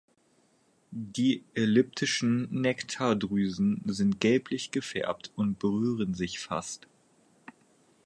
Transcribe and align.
Die 0.89 1.43
elliptischen 1.53 2.47
Nektardrüsen 2.49 3.83
sind 3.85 4.19
gelblich 4.19 4.71
gefärbt 4.71 5.31
und 5.35 5.59
berühren 5.59 6.15
sich 6.15 6.39
fast. 6.39 6.87